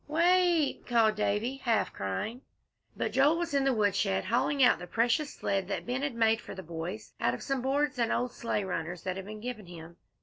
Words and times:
"Wa 0.07 0.21
it," 0.23 0.87
called 0.87 1.13
Davie, 1.13 1.57
half 1.57 1.93
crying. 1.93 2.41
But 2.97 3.11
Joel 3.11 3.37
was 3.37 3.53
in 3.53 3.65
the 3.65 3.71
woodshed, 3.71 4.25
hauling 4.25 4.63
out 4.63 4.79
the 4.79 4.87
precious 4.87 5.31
sled 5.35 5.67
that 5.67 5.85
Ben 5.85 6.01
had 6.01 6.15
made 6.15 6.41
for 6.41 6.55
the 6.55 6.63
boys 6.63 7.13
out 7.21 7.35
of 7.35 7.43
some 7.43 7.61
boards 7.61 7.99
and 7.99 8.11
old 8.11 8.31
sleigh 8.31 8.63
runners 8.63 9.03
that 9.03 9.15
had 9.15 9.25
been 9.25 9.41
given 9.41 9.67
him. 9.67 9.97